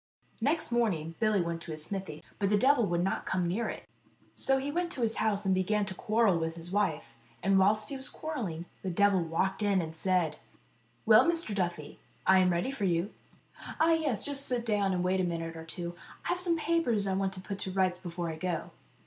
Next 0.41 0.71
morning 0.71 1.13
Billy 1.19 1.41
went 1.41 1.61
to 1.61 1.71
his 1.73 1.85
smithy, 1.85 2.23
but 2.39 2.49
the 2.49 2.57
devil 2.57 2.87
would 2.87 3.03
not 3.03 3.27
come 3.27 3.47
near 3.47 3.69
it. 3.69 3.87
So 4.33 4.57
he 4.57 4.71
went 4.71 4.91
to 4.93 5.03
his 5.03 5.17
house, 5.17 5.45
and 5.45 5.53
began 5.53 5.85
to 5.85 5.93
quarrel 5.93 6.39
with 6.39 6.55
his 6.55 6.71
wife, 6.71 7.13
and 7.43 7.59
whilst 7.59 7.89
he 7.89 7.97
was 7.97 8.09
quarrelling 8.09 8.65
the 8.81 8.89
devil 8.89 9.21
walked 9.21 9.61
in 9.61 9.79
and 9.79 9.95
said: 9.95 10.39
"Well, 11.05 11.29
Mr. 11.29 11.53
Duffy, 11.53 11.99
I 12.25 12.39
am 12.39 12.49
ready 12.49 12.71
for 12.71 12.85
you."" 12.85 13.13
Ah, 13.79 13.91
yes; 13.93 14.25
just 14.25 14.47
sit 14.47 14.65
down 14.65 14.91
and 14.91 15.03
wait 15.03 15.21
a 15.21 15.23
minute 15.23 15.55
or 15.55 15.65
two. 15.65 15.95
I 16.25 16.29
have 16.29 16.39
some 16.39 16.57
papers 16.57 17.05
I 17.05 17.13
want 17.13 17.31
to 17.33 17.39
put 17.39 17.59
to 17.59 17.71
rights 17.71 17.99
before 17.99 18.31
I 18.31 18.37
go." 18.37 18.71